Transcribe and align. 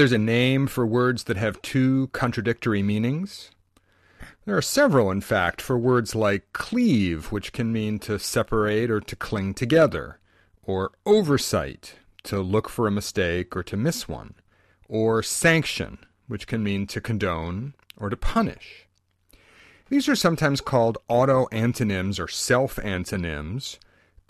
There's 0.00 0.12
a 0.12 0.16
name 0.18 0.66
for 0.66 0.86
words 0.86 1.24
that 1.24 1.36
have 1.36 1.60
two 1.60 2.08
contradictory 2.14 2.82
meanings? 2.82 3.50
There 4.46 4.56
are 4.56 4.62
several, 4.62 5.10
in 5.10 5.20
fact, 5.20 5.60
for 5.60 5.76
words 5.76 6.14
like 6.14 6.54
cleave, 6.54 7.30
which 7.30 7.52
can 7.52 7.70
mean 7.70 7.98
to 7.98 8.18
separate 8.18 8.90
or 8.90 9.00
to 9.00 9.14
cling 9.14 9.52
together, 9.52 10.18
or 10.62 10.92
oversight, 11.04 11.96
to 12.22 12.40
look 12.40 12.70
for 12.70 12.86
a 12.86 12.90
mistake 12.90 13.54
or 13.54 13.62
to 13.64 13.76
miss 13.76 14.08
one, 14.08 14.32
or 14.88 15.22
sanction, 15.22 15.98
which 16.28 16.46
can 16.46 16.62
mean 16.62 16.86
to 16.86 17.02
condone 17.02 17.74
or 17.98 18.08
to 18.08 18.16
punish. 18.16 18.88
These 19.90 20.08
are 20.08 20.16
sometimes 20.16 20.62
called 20.62 20.96
auto 21.08 21.46
antonyms 21.52 22.18
or 22.18 22.26
self 22.26 22.78
antonyms, 22.78 23.78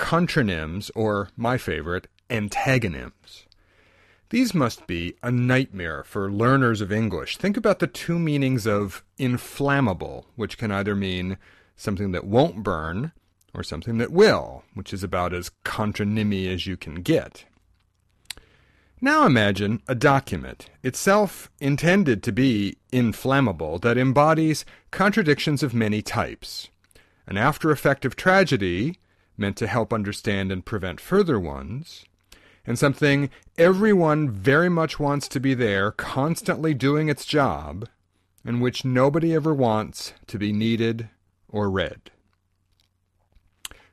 contronyms, 0.00 0.90
or, 0.96 1.28
my 1.36 1.56
favorite, 1.58 2.08
antagonyms. 2.28 3.46
These 4.30 4.54
must 4.54 4.86
be 4.86 5.14
a 5.24 5.30
nightmare 5.32 6.04
for 6.04 6.30
learners 6.30 6.80
of 6.80 6.92
English. 6.92 7.36
Think 7.36 7.56
about 7.56 7.80
the 7.80 7.88
two 7.88 8.16
meanings 8.16 8.64
of 8.64 9.02
inflammable, 9.18 10.26
which 10.36 10.56
can 10.56 10.70
either 10.70 10.94
mean 10.94 11.36
something 11.76 12.12
that 12.12 12.24
won't 12.24 12.62
burn 12.62 13.10
or 13.52 13.64
something 13.64 13.98
that 13.98 14.12
will, 14.12 14.62
which 14.74 14.92
is 14.92 15.02
about 15.02 15.34
as 15.34 15.50
contronymy 15.64 16.46
as 16.46 16.64
you 16.64 16.76
can 16.76 17.02
get. 17.02 17.44
Now 19.00 19.26
imagine 19.26 19.82
a 19.88 19.96
document, 19.96 20.70
itself 20.84 21.50
intended 21.58 22.22
to 22.22 22.32
be 22.32 22.76
inflammable, 22.92 23.80
that 23.80 23.98
embodies 23.98 24.64
contradictions 24.92 25.64
of 25.64 25.74
many 25.74 26.02
types. 26.02 26.68
An 27.26 27.36
after 27.36 27.72
effect 27.72 28.04
of 28.04 28.14
tragedy, 28.14 28.98
meant 29.36 29.56
to 29.56 29.66
help 29.66 29.92
understand 29.92 30.52
and 30.52 30.64
prevent 30.64 31.00
further 31.00 31.40
ones, 31.40 32.04
and 32.66 32.78
something 32.78 33.30
everyone 33.58 34.30
very 34.30 34.68
much 34.68 34.98
wants 34.98 35.28
to 35.28 35.40
be 35.40 35.54
there, 35.54 35.92
constantly 35.92 36.74
doing 36.74 37.08
its 37.08 37.24
job, 37.24 37.88
and 38.44 38.60
which 38.60 38.84
nobody 38.84 39.34
ever 39.34 39.54
wants 39.54 40.12
to 40.26 40.38
be 40.38 40.52
needed 40.52 41.08
or 41.48 41.70
read. 41.70 42.10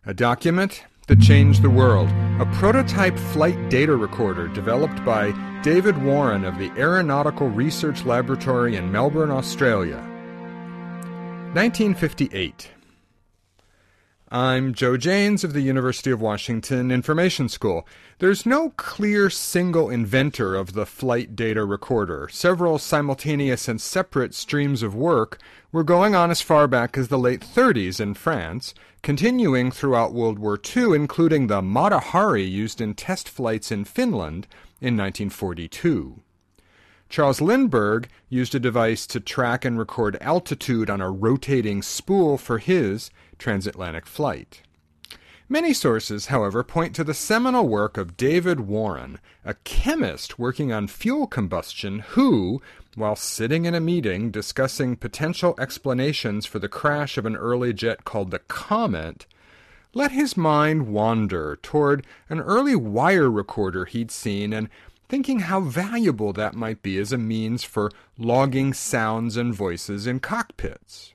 A 0.05 0.13
document 0.13 0.85
that 1.07 1.19
changed 1.19 1.61
the 1.61 1.69
world. 1.69 2.09
A 2.39 2.49
prototype 2.53 3.17
flight 3.17 3.69
data 3.69 3.95
recorder 3.95 4.47
developed 4.49 5.03
by 5.03 5.31
David 5.63 6.02
Warren 6.03 6.45
of 6.45 6.57
the 6.57 6.69
Aeronautical 6.77 7.49
Research 7.49 8.05
Laboratory 8.05 8.75
in 8.75 8.91
Melbourne, 8.91 9.31
Australia. 9.31 9.97
1958. 11.53 12.77
I'm 14.30 14.73
Joe 14.73 14.97
Janes 14.97 15.45
of 15.45 15.53
the 15.53 15.61
University 15.61 16.11
of 16.11 16.20
Washington 16.20 16.92
Information 16.92 17.47
School. 17.47 17.88
There's 18.20 18.45
no 18.45 18.72
clear 18.72 19.30
single 19.30 19.89
inventor 19.89 20.53
of 20.53 20.73
the 20.73 20.86
flight 20.86 21.33
data 21.33 21.64
recorder. 21.64 22.28
Several 22.30 22.78
simultaneous 22.78 23.70
and 23.70 23.80
separate 23.80 24.36
streams 24.36 24.83
of 24.83 24.94
work 24.94 25.39
were 25.72 25.86
going 25.86 26.14
on 26.14 26.30
as 26.30 26.42
far 26.42 26.67
back 26.67 26.98
as 26.98 27.08
the 27.08 27.17
late 27.17 27.39
30s 27.39 28.02
in 28.02 28.16
France, 28.16 28.73
continuing 29.02 29.72
throughout 29.72 30.14
World 30.14 30.39
War 30.39 30.59
II, 30.75 30.94
including 30.94 31.48
the 31.48 31.61
Mata 31.61 32.00
Hari 32.00 32.44
used 32.44 32.81
in 32.81 32.95
test 32.95 33.30
flights 33.30 33.72
in 33.72 33.86
Finland 33.86 34.45
in 34.81 34.98
1942. 34.98 36.20
Charles 37.09 37.39
Lindbergh 37.39 38.09
used 38.28 38.53
a 38.53 38.59
device 38.59 39.08
to 39.08 39.22
track 39.22 39.64
and 39.64 39.80
record 39.80 40.17
altitude 40.20 40.89
on 40.89 40.99
a 40.99 41.10
rotating 41.10 41.82
spool 41.82 42.37
for 42.37 42.58
his 42.58 43.10
transatlantic 43.37 44.05
flight. 44.05 44.61
Many 45.49 45.73
sources, 45.73 46.25
however, 46.25 46.61
point 46.61 46.93
to 46.95 47.05
the 47.05 47.14
seminal 47.14 47.70
work 47.70 47.98
of 47.98 48.17
David 48.17 48.59
Warren, 48.59 49.20
a 49.45 49.53
chemist 49.64 50.37
working 50.37 50.73
on 50.73 50.87
fuel 50.87 51.25
combustion 51.25 51.99
who, 51.99 52.61
while 52.95 53.15
sitting 53.15 53.64
in 53.64 53.73
a 53.73 53.80
meeting 53.80 54.30
discussing 54.30 54.98
potential 54.98 55.55
explanations 55.58 56.45
for 56.45 56.59
the 56.59 56.67
crash 56.67 57.17
of 57.17 57.25
an 57.25 57.37
early 57.37 57.71
jet 57.71 58.03
called 58.03 58.31
the 58.31 58.39
Comet, 58.39 59.25
let 59.93 60.11
his 60.11 60.36
mind 60.36 60.87
wander 60.87 61.58
toward 61.64 62.05
an 62.30 62.42
early 62.42 62.75
wire 62.75 63.31
recorder 63.31 63.86
he'd 63.86 64.11
seen 64.11 64.52
and 64.52 64.67
thinking 65.08 65.39
how 65.39 65.61
valuable 65.61 66.33
that 66.33 66.55
might 66.55 66.81
be 66.81 66.98
as 66.98 67.14
a 67.14 67.17
means 67.17 67.64
for 67.64 67.89
logging 68.17 68.73
sounds 68.73 69.37
and 69.37 69.54
voices 69.54 70.05
in 70.05 70.19
cockpits. 70.19 71.14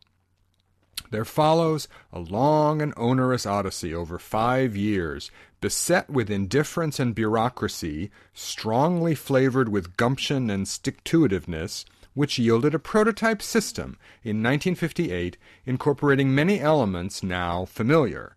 There 1.12 1.26
follows 1.26 1.88
a 2.10 2.20
long 2.20 2.80
and 2.80 2.94
onerous 2.96 3.44
odyssey 3.44 3.94
over 3.94 4.18
five 4.18 4.74
years, 4.74 5.30
beset 5.60 6.08
with 6.08 6.30
indifference 6.30 6.98
and 6.98 7.14
bureaucracy, 7.14 8.10
strongly 8.32 9.14
flavored 9.14 9.68
with 9.68 9.98
gumption 9.98 10.48
and 10.48 10.66
stick 10.66 11.04
to 11.04 11.28
itiveness, 11.28 11.84
which 12.14 12.38
yielded 12.38 12.74
a 12.74 12.78
prototype 12.78 13.42
system 13.42 13.98
in 14.24 14.42
1958 14.42 15.36
incorporating 15.66 16.34
many 16.34 16.58
elements 16.60 17.22
now 17.22 17.66
familiar. 17.66 18.34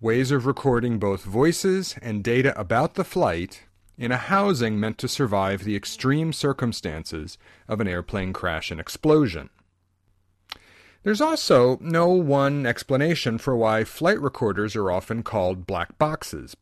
Ways 0.00 0.30
of 0.30 0.46
recording 0.46 0.98
both 0.98 1.24
voices 1.24 1.94
and 2.00 2.24
data 2.24 2.58
about 2.58 2.94
the 2.94 3.04
flight 3.04 3.64
in 3.98 4.12
a 4.12 4.16
housing 4.16 4.80
meant 4.80 4.96
to 4.96 5.08
survive 5.08 5.62
the 5.62 5.76
extreme 5.76 6.32
circumstances 6.32 7.36
of 7.68 7.82
an 7.82 7.86
airplane 7.86 8.32
crash 8.32 8.70
and 8.70 8.80
explosion. 8.80 9.50
There's 11.02 11.20
also 11.20 11.78
no 11.80 12.08
one 12.08 12.66
explanation 12.66 13.38
for 13.38 13.56
why 13.56 13.84
flight 13.84 14.20
recorders 14.20 14.74
are 14.74 14.90
often 14.90 15.22
called 15.22 15.66
black 15.66 15.96
boxes. 15.98 16.56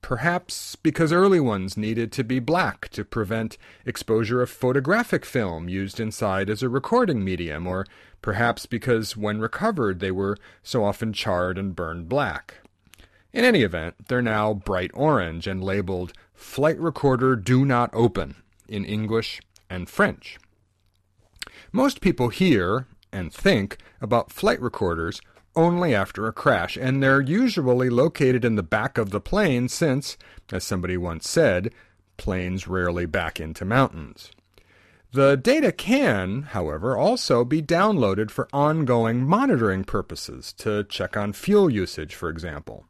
Perhaps 0.00 0.74
because 0.76 1.12
early 1.12 1.38
ones 1.38 1.76
needed 1.76 2.10
to 2.12 2.24
be 2.24 2.40
black 2.40 2.88
to 2.88 3.04
prevent 3.04 3.56
exposure 3.86 4.42
of 4.42 4.50
photographic 4.50 5.24
film 5.24 5.68
used 5.68 6.00
inside 6.00 6.50
as 6.50 6.62
a 6.62 6.68
recording 6.68 7.22
medium, 7.22 7.66
or 7.66 7.86
perhaps 8.20 8.66
because 8.66 9.16
when 9.16 9.38
recovered 9.38 10.00
they 10.00 10.10
were 10.10 10.36
so 10.62 10.84
often 10.84 11.12
charred 11.12 11.56
and 11.56 11.76
burned 11.76 12.08
black. 12.08 12.56
In 13.32 13.44
any 13.44 13.62
event, 13.62 14.08
they're 14.08 14.20
now 14.20 14.52
bright 14.52 14.90
orange 14.92 15.46
and 15.46 15.62
labeled 15.62 16.12
Flight 16.34 16.78
Recorder 16.80 17.36
Do 17.36 17.64
Not 17.64 17.90
Open 17.92 18.36
in 18.68 18.84
English 18.84 19.40
and 19.70 19.88
French. 19.88 20.38
Most 21.70 22.00
people 22.00 22.28
hear 22.28 22.86
and 23.12 23.32
think 23.32 23.78
about 24.00 24.32
flight 24.32 24.60
recorders 24.60 25.20
only 25.54 25.94
after 25.94 26.26
a 26.26 26.32
crash, 26.32 26.76
and 26.76 27.02
they're 27.02 27.20
usually 27.20 27.90
located 27.90 28.44
in 28.44 28.56
the 28.56 28.62
back 28.62 28.96
of 28.98 29.10
the 29.10 29.20
plane 29.20 29.68
since, 29.68 30.16
as 30.50 30.64
somebody 30.64 30.96
once 30.96 31.28
said, 31.28 31.72
planes 32.16 32.66
rarely 32.66 33.06
back 33.06 33.40
into 33.40 33.64
mountains. 33.64 34.30
The 35.12 35.36
data 35.36 35.72
can, 35.72 36.42
however, 36.42 36.96
also 36.96 37.44
be 37.44 37.60
downloaded 37.60 38.30
for 38.30 38.48
ongoing 38.50 39.26
monitoring 39.26 39.84
purposes, 39.84 40.54
to 40.54 40.84
check 40.84 41.18
on 41.18 41.34
fuel 41.34 41.68
usage, 41.68 42.14
for 42.14 42.30
example. 42.30 42.86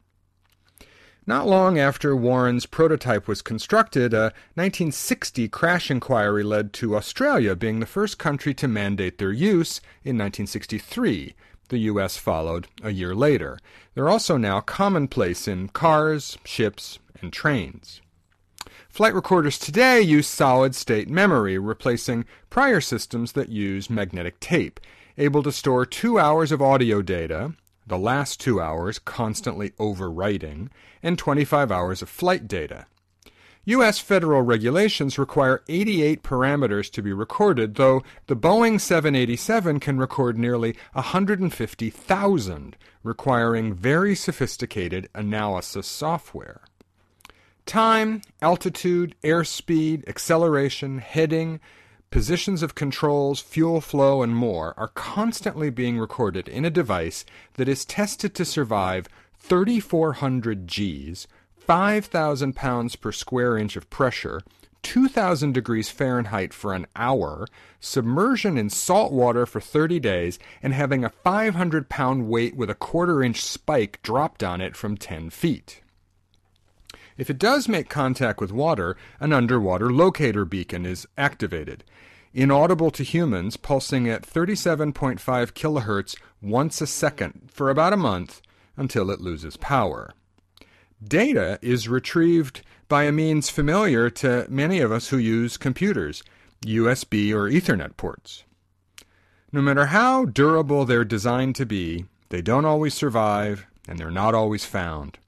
Not 1.25 1.47
long 1.47 1.79
after 1.79 2.17
Warren's 2.17 2.65
prototype 2.65 3.29
was 3.29 3.41
constructed, 3.41 4.13
a 4.13 4.33
1960 4.55 5.47
crash 5.47 5.89
inquiry 5.89 6.43
led 6.43 6.73
to 6.73 6.97
Australia 6.97 7.55
being 7.55 7.79
the 7.79 7.85
first 7.85 8.17
country 8.17 8.53
to 8.55 8.67
mandate 8.67 9.19
their 9.19 9.31
use 9.31 9.79
in 10.03 10.17
1963. 10.17 11.33
The 11.69 11.77
US 11.77 12.17
followed 12.17 12.67
a 12.83 12.89
year 12.89 13.15
later. 13.15 13.57
They're 13.93 14.09
also 14.09 14.35
now 14.35 14.59
commonplace 14.59 15.47
in 15.47 15.69
cars, 15.69 16.37
ships, 16.43 16.99
and 17.21 17.31
trains. 17.31 18.01
Flight 18.89 19.13
recorders 19.13 19.57
today 19.57 20.01
use 20.01 20.27
solid 20.27 20.75
state 20.75 21.09
memory, 21.09 21.57
replacing 21.57 22.25
prior 22.49 22.81
systems 22.81 23.31
that 23.31 23.47
used 23.47 23.89
magnetic 23.89 24.41
tape, 24.41 24.79
able 25.17 25.41
to 25.43 25.53
store 25.53 25.85
two 25.85 26.19
hours 26.19 26.51
of 26.51 26.61
audio 26.61 27.01
data, 27.01 27.53
the 27.85 27.97
last 27.97 28.39
two 28.39 28.61
hours 28.61 28.99
constantly 28.99 29.71
overwriting, 29.71 30.69
and 31.01 31.17
25 31.17 31.71
hours 31.71 32.01
of 32.01 32.09
flight 32.09 32.47
data. 32.47 32.85
U.S. 33.65 33.97
federal 33.97 34.41
regulations 34.41 35.17
require 35.17 35.63
88 35.69 36.21
parameters 36.21 36.91
to 36.91 37.01
be 37.01 37.13
recorded, 37.13 37.75
though 37.75 38.03
the 38.27 38.35
Boeing 38.35 38.79
787 38.79 39.79
can 39.79 39.97
record 39.97 40.37
nearly 40.37 40.75
150,000, 40.91 42.75
requiring 43.03 43.73
very 43.73 44.15
sophisticated 44.15 45.07
analysis 45.15 45.87
software. 45.87 46.61
Time, 47.65 48.21
altitude, 48.41 49.15
airspeed, 49.23 50.07
acceleration, 50.09 50.97
heading, 50.97 51.61
positions 52.13 52.61
of 52.61 52.75
controls, 52.75 53.39
fuel 53.39 53.81
flow, 53.81 54.21
and 54.21 54.35
more 54.35 54.75
are 54.77 54.89
constantly 54.89 55.71
being 55.71 55.97
recorded 55.97 56.47
in 56.47 56.63
a 56.63 56.69
device 56.69 57.25
that 57.55 57.67
is 57.67 57.85
tested 57.85 58.35
to 58.35 58.45
survive 58.45 59.09
3,400 59.39 60.67
Gs, 60.67 61.25
5,000 61.57 62.55
pounds 62.55 62.95
per 62.95 63.11
square 63.11 63.57
inch 63.57 63.75
of 63.75 63.89
pressure, 63.89 64.41
2,000 64.83 65.53
degrees 65.53 65.89
Fahrenheit 65.89 66.53
for 66.53 66.71
an 66.75 66.85
hour, 66.95 67.47
submersion 67.79 68.59
in 68.59 68.69
salt 68.69 69.11
water 69.11 69.47
for 69.47 69.59
30 69.59 69.99
days, 69.99 70.37
and 70.61 70.71
having 70.71 71.03
a 71.03 71.09
500 71.09 71.89
pound 71.89 72.29
weight 72.29 72.55
with 72.55 72.69
a 72.69 72.75
quarter 72.75 73.23
inch 73.23 73.41
spike 73.41 73.99
dropped 74.03 74.43
on 74.43 74.61
it 74.61 74.75
from 74.75 74.97
10 74.97 75.31
feet. 75.31 75.81
If 77.17 77.29
it 77.29 77.37
does 77.37 77.67
make 77.67 77.89
contact 77.89 78.41
with 78.41 78.51
water, 78.51 78.97
an 79.19 79.33
underwater 79.33 79.91
locator 79.91 80.45
beacon 80.45 80.85
is 80.85 81.07
activated. 81.17 81.83
Inaudible 82.33 82.89
to 82.91 83.03
humans, 83.03 83.57
pulsing 83.57 84.09
at 84.09 84.23
37.5 84.23 85.19
kilohertz 85.53 86.15
once 86.41 86.81
a 86.81 86.87
second 86.87 87.49
for 87.51 87.69
about 87.69 87.93
a 87.93 87.97
month 87.97 88.41
until 88.75 89.11
it 89.11 89.21
loses 89.21 89.57
power. 89.57 90.13
Data 91.03 91.59
is 91.61 91.89
retrieved 91.89 92.61
by 92.87 93.03
a 93.03 93.11
means 93.11 93.49
familiar 93.49 94.09
to 94.09 94.47
many 94.49 94.79
of 94.79 94.91
us 94.91 95.09
who 95.09 95.17
use 95.17 95.57
computers 95.57 96.23
USB 96.65 97.31
or 97.33 97.49
Ethernet 97.49 97.97
ports. 97.97 98.43
No 99.51 99.61
matter 99.61 99.87
how 99.87 100.25
durable 100.25 100.85
they're 100.85 101.05
designed 101.05 101.55
to 101.57 101.65
be, 101.65 102.05
they 102.29 102.41
don't 102.41 102.65
always 102.65 102.93
survive 102.93 103.67
and 103.87 103.99
they're 103.99 104.09
not 104.09 104.33
always 104.33 104.65
found. 104.65 105.19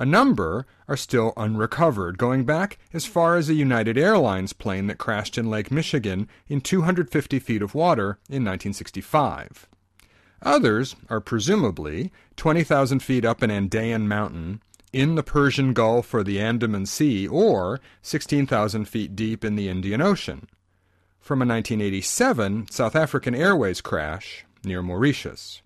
A 0.00 0.06
number 0.06 0.66
are 0.88 0.96
still 0.96 1.34
unrecovered, 1.36 2.16
going 2.16 2.44
back 2.44 2.78
as 2.94 3.04
far 3.04 3.36
as 3.36 3.50
a 3.50 3.54
United 3.54 3.98
Airlines 3.98 4.54
plane 4.54 4.86
that 4.86 4.96
crashed 4.96 5.36
in 5.36 5.50
Lake 5.50 5.70
Michigan 5.70 6.26
in 6.48 6.62
250 6.62 7.38
feet 7.38 7.60
of 7.60 7.74
water 7.74 8.18
in 8.30 8.42
1965. 8.42 9.68
Others 10.40 10.96
are 11.10 11.20
presumably 11.20 12.10
20,000 12.36 13.00
feet 13.00 13.26
up 13.26 13.42
an 13.42 13.50
Andean 13.50 14.08
mountain, 14.08 14.62
in 14.90 15.16
the 15.16 15.22
Persian 15.22 15.74
Gulf 15.74 16.14
or 16.14 16.24
the 16.24 16.40
Andaman 16.40 16.86
Sea, 16.86 17.28
or 17.28 17.78
16,000 18.00 18.86
feet 18.86 19.14
deep 19.14 19.44
in 19.44 19.54
the 19.54 19.68
Indian 19.68 20.00
Ocean. 20.00 20.48
From 21.20 21.42
a 21.42 21.44
1987 21.44 22.68
South 22.70 22.96
African 22.96 23.34
Airways 23.34 23.82
crash 23.82 24.46
near 24.64 24.80
Mauritius. 24.80 25.60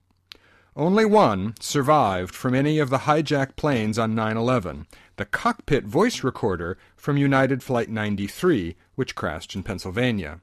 Only 0.76 1.04
one 1.04 1.54
survived 1.60 2.34
from 2.34 2.52
any 2.54 2.80
of 2.80 2.90
the 2.90 2.98
hijacked 2.98 3.54
planes 3.54 3.96
on 3.96 4.14
9 4.14 4.36
11 4.36 4.86
the 5.16 5.24
cockpit 5.24 5.84
voice 5.84 6.24
recorder 6.24 6.76
from 6.96 7.16
United 7.16 7.62
Flight 7.62 7.88
93, 7.88 8.74
which 8.96 9.14
crashed 9.14 9.54
in 9.54 9.62
Pennsylvania. 9.62 10.40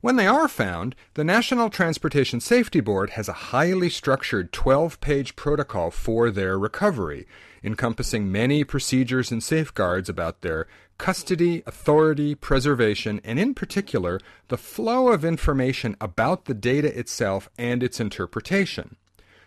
When 0.00 0.16
they 0.16 0.26
are 0.26 0.48
found, 0.48 0.96
the 1.14 1.22
National 1.22 1.70
Transportation 1.70 2.40
Safety 2.40 2.80
Board 2.80 3.10
has 3.10 3.28
a 3.28 3.52
highly 3.52 3.88
structured 3.88 4.52
12 4.52 5.00
page 5.00 5.36
protocol 5.36 5.92
for 5.92 6.30
their 6.30 6.58
recovery, 6.58 7.28
encompassing 7.62 8.32
many 8.32 8.64
procedures 8.64 9.30
and 9.30 9.42
safeguards 9.42 10.08
about 10.08 10.40
their 10.40 10.66
custody, 11.00 11.62
authority, 11.66 12.34
preservation, 12.34 13.22
and 13.24 13.38
in 13.38 13.54
particular, 13.54 14.20
the 14.48 14.58
flow 14.58 15.08
of 15.08 15.24
information 15.24 15.96
about 15.98 16.44
the 16.44 16.52
data 16.52 16.96
itself 16.96 17.48
and 17.56 17.82
its 17.82 18.00
interpretation. 18.00 18.96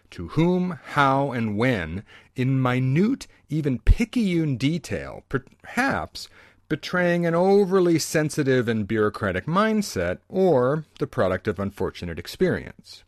To 0.09 0.29
whom, 0.29 0.79
how, 0.83 1.31
and 1.31 1.55
when, 1.55 2.03
in 2.35 2.59
minute, 2.59 3.27
even 3.49 3.77
picayune 3.77 4.57
detail, 4.57 5.23
perhaps 5.29 6.27
betraying 6.69 7.23
an 7.27 7.35
overly 7.35 7.99
sensitive 7.99 8.67
and 8.67 8.87
bureaucratic 8.87 9.45
mindset 9.45 10.17
or 10.27 10.85
the 10.97 11.05
product 11.05 11.47
of 11.47 11.59
unfortunate 11.59 12.17
experience. 12.17 13.03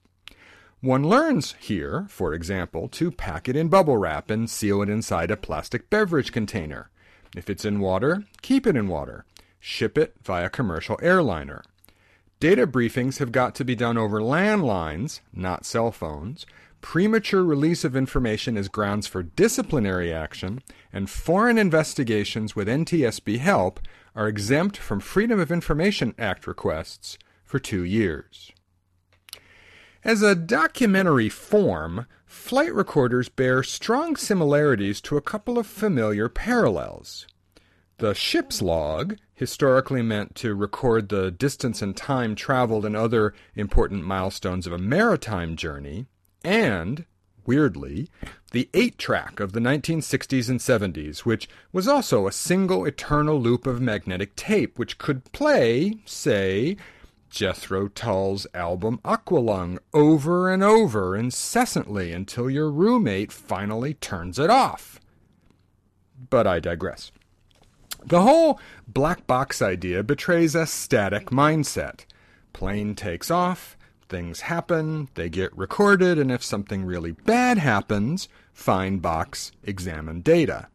One 0.81 1.03
learns 1.03 1.55
here, 1.59 2.05
for 2.09 2.35
example, 2.35 2.89
to 2.89 3.09
pack 3.09 3.49
it 3.49 3.55
in 3.55 3.69
bubble 3.69 3.97
wrap 3.97 4.29
and 4.29 4.47
seal 4.47 4.83
it 4.83 4.89
inside 4.89 5.31
a 5.31 5.37
plastic 5.37 5.89
beverage 5.89 6.31
container. 6.31 6.91
If 7.35 7.49
it's 7.49 7.65
in 7.65 7.79
water, 7.79 8.23
keep 8.41 8.65
it 8.65 8.75
in 8.75 8.87
water. 8.87 9.25
Ship 9.59 9.97
it 9.97 10.15
via 10.23 10.49
commercial 10.49 10.97
airliner. 11.01 11.63
Data 12.39 12.65
briefings 12.65 13.17
have 13.17 13.31
got 13.31 13.55
to 13.55 13.65
be 13.65 13.75
done 13.75 13.97
over 13.97 14.21
landlines, 14.21 15.19
not 15.33 15.65
cell 15.65 15.91
phones. 15.91 16.45
Premature 16.81 17.43
release 17.43 17.83
of 17.83 17.95
information 17.95 18.57
is 18.57 18.67
grounds 18.67 19.07
for 19.07 19.23
disciplinary 19.23 20.13
action, 20.13 20.61
and 20.93 21.09
foreign 21.09 21.57
investigations 21.57 22.55
with 22.55 22.67
NTSB 22.67 23.39
help 23.39 23.79
are 24.15 24.27
exempt 24.27 24.77
from 24.77 24.99
Freedom 24.99 25.39
of 25.39 25.51
Information 25.51 26.13
Act 26.19 26.45
requests 26.45 27.17
for 27.43 27.59
two 27.59 27.83
years. 27.83 28.51
As 30.05 30.21
a 30.21 30.35
documentary 30.35 31.29
form, 31.29 32.05
flight 32.27 32.71
recorders 32.75 33.27
bear 33.27 33.63
strong 33.63 34.15
similarities 34.15 35.01
to 35.01 35.17
a 35.17 35.21
couple 35.21 35.57
of 35.57 35.65
familiar 35.65 36.29
parallels. 36.29 37.25
The 37.97 38.13
ship's 38.13 38.61
log, 38.61 39.17
historically 39.33 40.03
meant 40.03 40.35
to 40.35 40.53
record 40.53 41.09
the 41.09 41.31
distance 41.31 41.81
and 41.81 41.97
time 41.97 42.35
traveled 42.35 42.85
and 42.85 42.95
other 42.95 43.33
important 43.55 44.03
milestones 44.03 44.67
of 44.67 44.73
a 44.73 44.77
maritime 44.77 45.55
journey, 45.55 46.05
and, 46.43 47.05
weirdly, 47.47 48.07
the 48.51 48.69
8 48.75 48.99
track 48.99 49.39
of 49.39 49.53
the 49.53 49.59
1960s 49.59 50.49
and 50.49 50.59
70s, 50.59 51.19
which 51.21 51.49
was 51.71 51.87
also 51.87 52.27
a 52.27 52.31
single 52.31 52.85
eternal 52.85 53.41
loop 53.41 53.65
of 53.65 53.81
magnetic 53.81 54.35
tape 54.35 54.77
which 54.77 54.99
could 54.99 55.31
play, 55.31 55.97
say, 56.05 56.77
Jethro 57.35 57.89
Tull's 57.89 58.47
album 58.53 59.01
Aqualung 59.03 59.77
over 59.93 60.49
and 60.49 60.63
over 60.63 61.17
incessantly 61.17 62.13
until 62.13 62.49
your 62.49 62.71
roommate 62.71 63.29
finally 63.29 63.93
turns 63.93 64.39
it 64.39 64.49
off. 64.49 65.01
But 66.29 66.47
I 66.47 66.61
digress. 66.61 67.11
The 68.05 68.21
whole 68.21 68.57
black 68.87 69.27
box 69.27 69.61
idea 69.61 70.01
betrays 70.01 70.55
a 70.55 70.65
static 70.65 71.25
mindset. 71.25 72.05
Plane 72.53 72.95
takes 72.95 73.29
off, 73.29 73.75
things 74.07 74.41
happen, 74.41 75.09
they 75.15 75.27
get 75.27 75.55
recorded, 75.57 76.17
and 76.17 76.31
if 76.31 76.41
something 76.41 76.85
really 76.85 77.11
bad 77.11 77.57
happens, 77.57 78.29
find 78.53 79.01
box, 79.01 79.51
examine 79.61 80.21
data. 80.21 80.69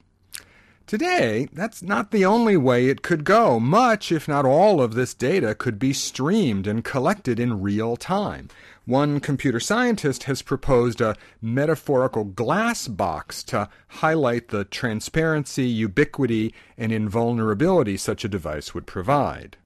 Today, 0.91 1.47
that's 1.53 1.85
not 1.85 2.11
the 2.11 2.25
only 2.25 2.57
way 2.57 2.89
it 2.89 3.01
could 3.01 3.23
go. 3.23 3.61
Much, 3.61 4.11
if 4.11 4.27
not 4.27 4.45
all, 4.45 4.83
of 4.83 4.95
this 4.95 5.15
data 5.15 5.55
could 5.55 5.79
be 5.79 5.93
streamed 5.93 6.67
and 6.67 6.83
collected 6.83 7.39
in 7.39 7.63
real 7.63 7.97
time. 7.97 8.49
One 8.87 9.21
computer 9.21 9.61
scientist 9.61 10.25
has 10.25 10.43
proposed 10.43 11.01
a 11.01 11.15
metaphorical 11.41 12.25
glass 12.25 12.89
box 12.89 13.45
to 13.45 13.69
highlight 13.87 14.49
the 14.49 14.65
transparency, 14.65 15.67
ubiquity, 15.67 16.53
and 16.77 16.91
invulnerability 16.91 17.97
such 17.97 18.25
a 18.25 18.29
device 18.29 18.75
would 18.75 18.89
provide. 18.89 19.59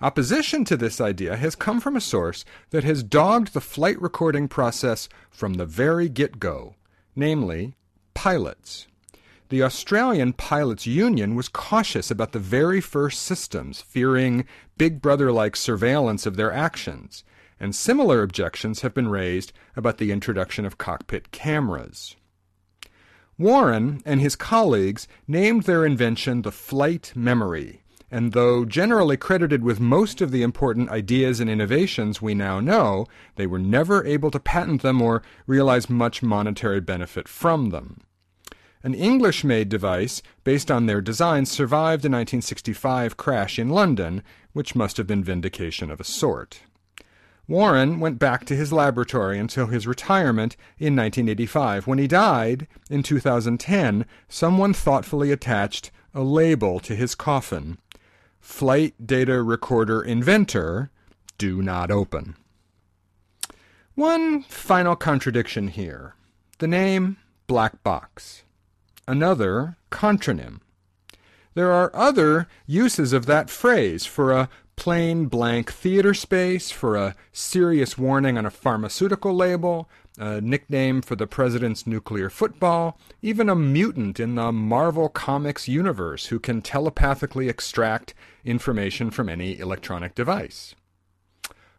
Opposition 0.00 0.64
to 0.66 0.76
this 0.76 1.00
idea 1.00 1.36
has 1.36 1.56
come 1.56 1.80
from 1.80 1.96
a 1.96 2.00
source 2.00 2.44
that 2.70 2.84
has 2.84 3.02
dogged 3.02 3.54
the 3.54 3.60
flight 3.60 4.00
recording 4.00 4.46
process 4.46 5.08
from 5.32 5.54
the 5.54 5.66
very 5.66 6.08
get 6.08 6.38
go, 6.38 6.76
namely, 7.16 7.74
pilots. 8.14 8.86
The 9.50 9.62
Australian 9.62 10.34
Pilots 10.34 10.86
Union 10.86 11.34
was 11.34 11.48
cautious 11.48 12.10
about 12.10 12.32
the 12.32 12.38
very 12.38 12.82
first 12.82 13.22
systems, 13.22 13.80
fearing 13.80 14.44
Big 14.76 15.00
Brother 15.00 15.32
like 15.32 15.56
surveillance 15.56 16.26
of 16.26 16.36
their 16.36 16.52
actions, 16.52 17.24
and 17.58 17.74
similar 17.74 18.22
objections 18.22 18.82
have 18.82 18.92
been 18.92 19.08
raised 19.08 19.54
about 19.74 19.96
the 19.96 20.12
introduction 20.12 20.66
of 20.66 20.76
cockpit 20.76 21.30
cameras. 21.30 22.14
Warren 23.38 24.02
and 24.04 24.20
his 24.20 24.36
colleagues 24.36 25.08
named 25.26 25.62
their 25.62 25.86
invention 25.86 26.42
the 26.42 26.52
flight 26.52 27.14
memory, 27.16 27.80
and 28.10 28.32
though 28.32 28.66
generally 28.66 29.16
credited 29.16 29.62
with 29.62 29.80
most 29.80 30.20
of 30.20 30.30
the 30.30 30.42
important 30.42 30.90
ideas 30.90 31.40
and 31.40 31.48
innovations 31.48 32.20
we 32.20 32.34
now 32.34 32.60
know, 32.60 33.06
they 33.36 33.46
were 33.46 33.58
never 33.58 34.04
able 34.04 34.30
to 34.30 34.40
patent 34.40 34.82
them 34.82 35.00
or 35.00 35.22
realize 35.46 35.88
much 35.88 36.22
monetary 36.22 36.82
benefit 36.82 37.26
from 37.26 37.70
them. 37.70 38.02
An 38.82 38.94
English 38.94 39.42
made 39.42 39.68
device 39.68 40.22
based 40.44 40.70
on 40.70 40.86
their 40.86 41.00
design 41.00 41.46
survived 41.46 42.02
the 42.02 42.10
1965 42.10 43.16
crash 43.16 43.58
in 43.58 43.68
London, 43.68 44.22
which 44.52 44.76
must 44.76 44.96
have 44.96 45.06
been 45.06 45.24
vindication 45.24 45.90
of 45.90 46.00
a 46.00 46.04
sort. 46.04 46.60
Warren 47.48 47.98
went 47.98 48.18
back 48.18 48.44
to 48.44 48.54
his 48.54 48.72
laboratory 48.72 49.38
until 49.38 49.66
his 49.66 49.86
retirement 49.86 50.54
in 50.78 50.94
1985. 50.94 51.86
When 51.86 51.98
he 51.98 52.06
died 52.06 52.68
in 52.90 53.02
2010, 53.02 54.04
someone 54.28 54.74
thoughtfully 54.74 55.32
attached 55.32 55.90
a 56.14 56.22
label 56.22 56.78
to 56.80 56.94
his 56.94 57.14
coffin 57.14 57.78
Flight 58.40 58.94
Data 59.04 59.42
Recorder 59.42 60.02
Inventor, 60.02 60.90
do 61.36 61.62
not 61.62 61.90
open. 61.90 62.36
One 63.94 64.42
final 64.44 64.94
contradiction 64.94 65.68
here 65.68 66.14
the 66.58 66.68
name 66.68 67.16
Black 67.46 67.82
Box 67.82 68.42
another 69.08 69.76
contronym. 69.90 70.60
There 71.54 71.72
are 71.72 71.90
other 71.96 72.46
uses 72.66 73.12
of 73.12 73.26
that 73.26 73.50
phrase 73.50 74.06
for 74.06 74.30
a 74.30 74.48
plain 74.76 75.26
blank 75.26 75.72
theater 75.72 76.14
space, 76.14 76.70
for 76.70 76.94
a 76.94 77.16
serious 77.32 77.98
warning 77.98 78.38
on 78.38 78.46
a 78.46 78.50
pharmaceutical 78.50 79.34
label, 79.34 79.90
a 80.18 80.40
nickname 80.40 81.02
for 81.02 81.16
the 81.16 81.26
president's 81.26 81.84
nuclear 81.84 82.30
football, 82.30 82.96
even 83.20 83.48
a 83.48 83.56
mutant 83.56 84.20
in 84.20 84.36
the 84.36 84.52
Marvel 84.52 85.08
Comics 85.08 85.66
universe 85.66 86.26
who 86.26 86.38
can 86.38 86.62
telepathically 86.62 87.48
extract 87.48 88.14
information 88.44 89.10
from 89.10 89.28
any 89.28 89.58
electronic 89.58 90.14
device. 90.14 90.76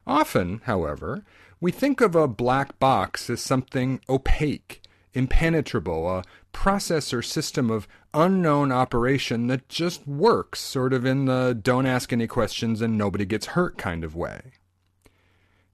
Often, 0.06 0.62
however, 0.66 1.24
we 1.62 1.72
think 1.72 2.02
of 2.02 2.16
a 2.16 2.28
black 2.28 2.80
box 2.80 3.30
as 3.30 3.40
something 3.40 4.02
opaque 4.10 4.82
impenetrable, 5.14 6.10
a 6.10 6.24
process 6.52 7.14
or 7.14 7.22
system 7.22 7.70
of 7.70 7.88
unknown 8.14 8.72
operation 8.72 9.48
that 9.48 9.70
just 9.70 10.08
works, 10.08 10.60
sort 10.60 10.94
of 10.94 11.06
in 11.06 11.26
the 11.26 11.58
don't 11.60 11.86
ask 11.86 12.12
any 12.12 12.28
questions 12.28 12.82
and 12.82 12.98
nobody 12.98 13.26
gets 13.26 13.48
hurt 13.48 13.78
kind 13.78 14.04
of 14.04 14.16
way. 14.16 14.54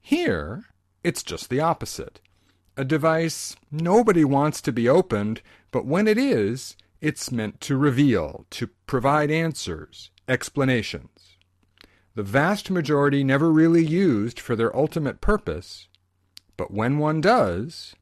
Here, 0.01 0.65
it's 1.03 1.23
just 1.23 1.49
the 1.49 1.59
opposite. 1.59 2.19
A 2.77 2.83
device 2.83 3.55
nobody 3.71 4.25
wants 4.25 4.61
to 4.61 4.71
be 4.71 4.89
opened, 4.89 5.41
but 5.71 5.85
when 5.85 6.07
it 6.07 6.17
is, 6.17 6.75
it's 7.01 7.31
meant 7.31 7.61
to 7.61 7.77
reveal, 7.77 8.45
to 8.51 8.67
provide 8.85 9.31
answers, 9.31 10.11
explanations. 10.27 11.37
The 12.15 12.23
vast 12.23 12.71
majority 12.71 13.23
never 13.23 13.51
really 13.51 13.85
used 13.85 14.39
for 14.39 14.55
their 14.55 14.75
ultimate 14.75 15.21
purpose, 15.21 15.87
but 16.57 16.71
when 16.71 16.97
one 16.97 17.21
does, 17.21 17.93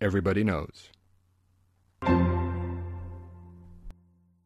everybody 0.00 0.44
knows. 0.44 0.90